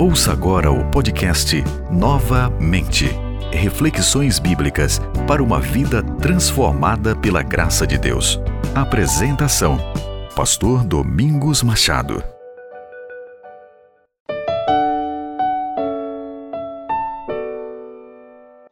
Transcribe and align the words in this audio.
Ouça 0.00 0.32
agora 0.32 0.72
o 0.72 0.90
podcast 0.90 1.62
Novamente. 1.92 3.04
Reflexões 3.52 4.38
bíblicas 4.38 4.98
para 5.28 5.42
uma 5.42 5.60
vida 5.60 6.02
transformada 6.02 7.14
pela 7.14 7.42
graça 7.42 7.86
de 7.86 7.98
Deus. 7.98 8.40
Apresentação: 8.74 9.76
Pastor 10.34 10.86
Domingos 10.86 11.62
Machado. 11.62 12.24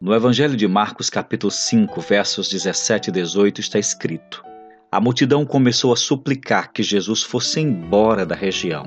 No 0.01 0.15
Evangelho 0.15 0.57
de 0.57 0.67
Marcos, 0.67 1.11
capítulo 1.11 1.51
5, 1.51 2.01
versos 2.01 2.49
17 2.49 3.11
e 3.11 3.13
18, 3.13 3.61
está 3.61 3.79
escrito: 3.79 4.43
A 4.91 4.99
multidão 4.99 5.45
começou 5.45 5.93
a 5.93 5.97
suplicar 5.97 6.73
que 6.73 6.83
Jesus 6.83 7.23
fosse 7.23 7.61
embora 7.61 8.25
da 8.25 8.35
região. 8.35 8.87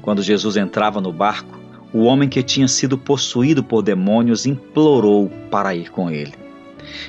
Quando 0.00 0.22
Jesus 0.22 0.56
entrava 0.56 1.02
no 1.02 1.12
barco, 1.12 1.65
o 1.92 2.04
homem 2.04 2.28
que 2.28 2.42
tinha 2.42 2.68
sido 2.68 2.98
possuído 2.98 3.62
por 3.62 3.82
demônios 3.82 4.46
implorou 4.46 5.30
para 5.50 5.74
ir 5.74 5.90
com 5.90 6.10
ele. 6.10 6.34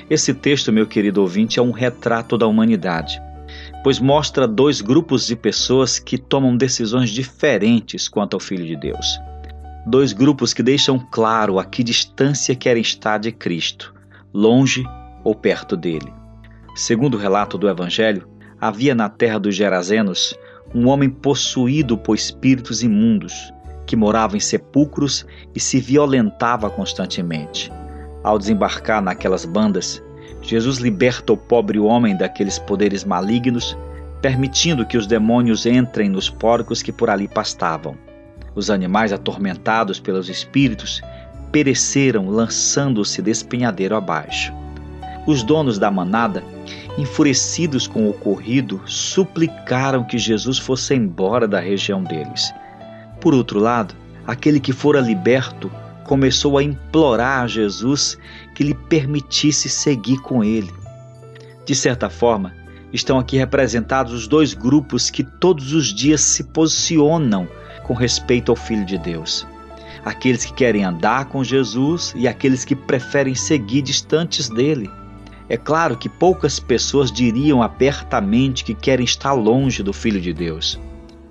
Esse 0.08 0.34
texto, 0.34 0.72
meu 0.72 0.86
querido 0.86 1.20
ouvinte, 1.20 1.58
é 1.58 1.62
um 1.62 1.70
retrato 1.70 2.36
da 2.36 2.46
humanidade, 2.46 3.20
pois 3.82 3.98
mostra 3.98 4.46
dois 4.46 4.80
grupos 4.80 5.26
de 5.26 5.36
pessoas 5.36 5.98
que 5.98 6.18
tomam 6.18 6.56
decisões 6.56 7.10
diferentes 7.10 8.08
quanto 8.08 8.34
ao 8.34 8.40
Filho 8.40 8.66
de 8.66 8.76
Deus. 8.76 9.20
Dois 9.86 10.12
grupos 10.12 10.52
que 10.52 10.62
deixam 10.62 10.98
claro 10.98 11.58
a 11.58 11.64
que 11.64 11.82
distância 11.82 12.54
querem 12.54 12.82
estar 12.82 13.18
de 13.18 13.32
Cristo, 13.32 13.94
longe 14.32 14.84
ou 15.24 15.34
perto 15.34 15.76
dele. 15.76 16.12
Segundo 16.74 17.14
o 17.14 17.20
relato 17.20 17.56
do 17.56 17.68
Evangelho, 17.68 18.28
havia 18.60 18.94
na 18.94 19.08
terra 19.08 19.38
dos 19.38 19.54
Gerazenos 19.54 20.34
um 20.74 20.88
homem 20.88 21.08
possuído 21.08 21.96
por 21.96 22.14
espíritos 22.14 22.82
imundos 22.82 23.52
que 23.88 23.96
morava 23.96 24.36
em 24.36 24.40
sepulcros 24.40 25.24
e 25.54 25.58
se 25.58 25.80
violentava 25.80 26.68
constantemente. 26.68 27.72
Ao 28.22 28.38
desembarcar 28.38 29.00
naquelas 29.00 29.46
bandas, 29.46 30.02
Jesus 30.42 30.76
liberta 30.76 31.32
o 31.32 31.38
pobre 31.38 31.78
homem 31.78 32.14
daqueles 32.14 32.58
poderes 32.58 33.02
malignos, 33.02 33.74
permitindo 34.20 34.84
que 34.84 34.98
os 34.98 35.06
demônios 35.06 35.64
entrem 35.64 36.10
nos 36.10 36.28
porcos 36.28 36.82
que 36.82 36.92
por 36.92 37.08
ali 37.08 37.26
pastavam. 37.26 37.96
Os 38.54 38.68
animais 38.68 39.10
atormentados 39.10 39.98
pelos 39.98 40.28
espíritos 40.28 41.00
pereceram 41.50 42.28
lançando-se 42.28 43.22
despenhadeiro 43.22 43.96
abaixo. 43.96 44.52
Os 45.26 45.42
donos 45.42 45.78
da 45.78 45.90
manada, 45.90 46.44
enfurecidos 46.98 47.86
com 47.86 48.04
o 48.04 48.10
ocorrido, 48.10 48.82
suplicaram 48.84 50.04
que 50.04 50.18
Jesus 50.18 50.58
fosse 50.58 50.94
embora 50.94 51.48
da 51.48 51.58
região 51.58 52.02
deles. 52.02 52.52
Por 53.20 53.34
outro 53.34 53.58
lado, 53.58 53.94
aquele 54.26 54.60
que 54.60 54.72
fora 54.72 55.00
liberto 55.00 55.70
começou 56.04 56.56
a 56.56 56.62
implorar 56.62 57.42
a 57.42 57.46
Jesus 57.46 58.16
que 58.54 58.64
lhe 58.64 58.74
permitisse 58.74 59.68
seguir 59.68 60.18
com 60.18 60.42
ele. 60.42 60.72
De 61.64 61.74
certa 61.74 62.08
forma, 62.08 62.54
estão 62.92 63.18
aqui 63.18 63.36
representados 63.36 64.12
os 64.12 64.26
dois 64.26 64.54
grupos 64.54 65.10
que 65.10 65.22
todos 65.22 65.72
os 65.74 65.86
dias 65.86 66.22
se 66.22 66.44
posicionam 66.44 67.46
com 67.84 67.92
respeito 67.92 68.50
ao 68.50 68.56
Filho 68.56 68.86
de 68.86 68.96
Deus. 68.96 69.46
Aqueles 70.04 70.44
que 70.44 70.54
querem 70.54 70.84
andar 70.84 71.26
com 71.26 71.44
Jesus 71.44 72.14
e 72.16 72.26
aqueles 72.26 72.64
que 72.64 72.74
preferem 72.74 73.34
seguir 73.34 73.82
distantes 73.82 74.48
dele. 74.48 74.90
É 75.48 75.56
claro 75.56 75.96
que 75.96 76.08
poucas 76.08 76.58
pessoas 76.60 77.10
diriam 77.10 77.62
abertamente 77.62 78.64
que 78.64 78.74
querem 78.74 79.04
estar 79.04 79.32
longe 79.32 79.82
do 79.82 79.92
Filho 79.92 80.20
de 80.20 80.32
Deus, 80.32 80.78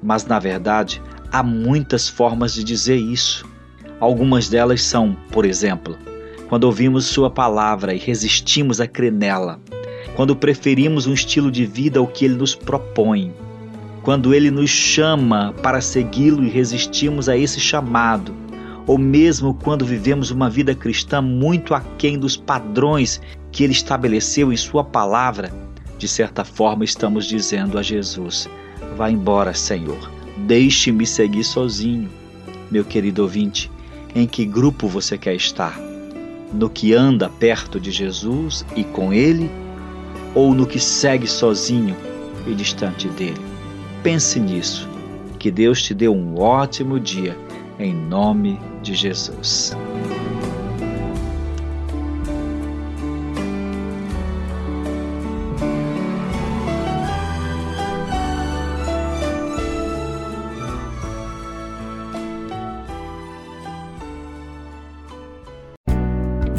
mas 0.01 0.25
na 0.25 0.39
verdade 0.39 1.01
Há 1.29 1.43
muitas 1.43 2.07
formas 2.07 2.53
de 2.53 2.63
dizer 2.63 2.95
isso. 2.95 3.45
Algumas 3.99 4.47
delas 4.47 4.81
são, 4.81 5.15
por 5.29 5.45
exemplo, 5.45 5.97
quando 6.47 6.63
ouvimos 6.63 7.05
Sua 7.05 7.29
palavra 7.29 7.93
e 7.93 7.97
resistimos 7.97 8.79
a 8.79 8.87
crer 8.87 9.11
nela, 9.11 9.59
quando 10.15 10.35
preferimos 10.35 11.05
um 11.05 11.13
estilo 11.13 11.51
de 11.51 11.65
vida 11.65 11.99
ao 11.99 12.07
que 12.07 12.23
Ele 12.23 12.35
nos 12.35 12.55
propõe, 12.55 13.33
quando 14.03 14.33
Ele 14.33 14.49
nos 14.49 14.69
chama 14.69 15.53
para 15.61 15.81
segui-lo 15.81 16.43
e 16.43 16.49
resistimos 16.49 17.27
a 17.27 17.35
esse 17.35 17.59
chamado, 17.59 18.33
ou 18.85 18.97
mesmo 18.97 19.53
quando 19.53 19.85
vivemos 19.85 20.31
uma 20.31 20.49
vida 20.49 20.73
cristã 20.73 21.21
muito 21.21 21.73
aquém 21.73 22.17
dos 22.17 22.37
padrões 22.37 23.19
que 23.51 23.65
Ele 23.65 23.73
estabeleceu 23.73 24.53
em 24.53 24.57
Sua 24.57 24.83
palavra, 24.83 25.51
de 25.97 26.07
certa 26.07 26.45
forma 26.45 26.85
estamos 26.85 27.25
dizendo 27.25 27.77
a 27.77 27.81
Jesus: 27.81 28.47
Vá 28.95 29.11
embora, 29.11 29.53
Senhor 29.53 30.16
Deixe-me 30.45 31.05
seguir 31.05 31.43
sozinho. 31.43 32.09
Meu 32.69 32.85
querido 32.85 33.23
ouvinte, 33.23 33.71
em 34.13 34.27
que 34.27 34.45
grupo 34.45 34.87
você 34.87 35.17
quer 35.17 35.35
estar? 35.35 35.79
No 36.53 36.69
que 36.69 36.93
anda 36.93 37.29
perto 37.29 37.79
de 37.79 37.91
Jesus 37.91 38.65
e 38.75 38.83
com 38.83 39.13
Ele? 39.13 39.49
Ou 40.35 40.53
no 40.53 40.67
que 40.67 40.79
segue 40.79 41.27
sozinho 41.27 41.95
e 42.45 42.53
distante 42.53 43.07
dele? 43.09 43.41
Pense 44.03 44.39
nisso. 44.39 44.87
Que 45.39 45.51
Deus 45.51 45.81
te 45.81 45.93
dê 45.93 46.07
um 46.07 46.39
ótimo 46.39 46.99
dia, 46.99 47.37
em 47.79 47.93
nome 47.93 48.59
de 48.81 48.93
Jesus. 48.93 49.75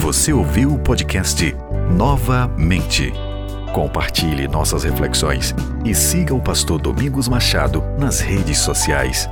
Você 0.09 0.33
ouviu 0.33 0.73
o 0.73 0.79
podcast 0.79 1.55
Novamente. 1.95 3.13
Compartilhe 3.75 4.49
nossas 4.49 4.83
reflexões 4.83 5.55
e 5.85 5.95
siga 5.95 6.35
o 6.35 6.41
pastor 6.41 6.81
Domingos 6.81 7.29
Machado 7.29 7.83
nas 7.99 8.19
redes 8.19 8.57
sociais. 8.57 9.29